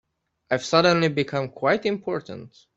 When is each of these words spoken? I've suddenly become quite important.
I've 0.49 0.65
suddenly 0.65 1.09
become 1.09 1.49
quite 1.49 1.85
important. 1.85 2.55